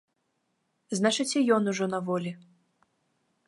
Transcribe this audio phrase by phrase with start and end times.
[0.99, 2.31] Значыць, і ён ужо на волі.